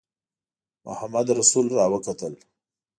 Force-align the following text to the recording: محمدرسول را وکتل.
محمدرسول 0.85 1.67
را 1.75 1.85
وکتل. 1.91 2.33